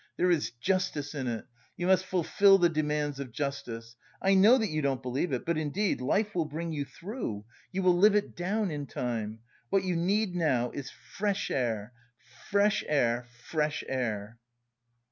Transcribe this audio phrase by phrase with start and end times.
[0.17, 1.45] There is justice in it.
[1.77, 3.95] You must fulfil the demands of justice.
[4.19, 7.45] I know that you don't believe it, but indeed, life will bring you through.
[7.71, 9.41] You will live it down in time.
[9.69, 11.93] What you need now is fresh air,
[12.49, 14.39] fresh air, fresh air!"